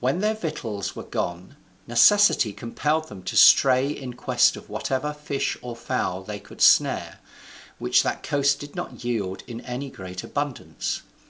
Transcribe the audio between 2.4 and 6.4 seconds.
compelled them to stray in quest of whatever fish or fowl they